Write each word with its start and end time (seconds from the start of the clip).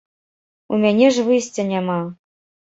У 0.77 0.79
мяне 0.83 1.11
ж 1.17 1.27
выйсця 1.27 1.67
няма. 1.73 1.99